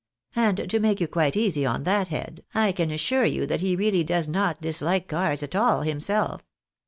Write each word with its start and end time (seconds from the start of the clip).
And 0.35 0.67
to 0.67 0.79
make 0.79 0.99
you 0.99 1.07
quite 1.07 1.37
easy 1.37 1.63
on 1.63 1.83
that 1.83 2.07
head, 2.07 2.43
I 2.55 2.71
can 2.71 2.89
assure 2.89 3.23
you 3.23 3.45
that 3.45 3.61
he 3.61 3.75
really 3.75 4.03
does 4.03 4.27
not 4.27 4.59
dislike 4.59 5.07
cards 5.07 5.43
at 5.43 5.55
all 5.55 5.81
himself. 5.81 6.41